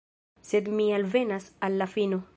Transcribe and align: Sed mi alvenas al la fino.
Sed 0.51 0.67
mi 0.79 0.87
alvenas 0.99 1.49
al 1.69 1.77
la 1.83 1.91
fino. 1.97 2.23